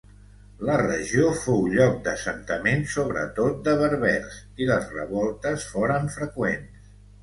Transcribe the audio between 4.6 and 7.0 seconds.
i les revoltes foren freqüents.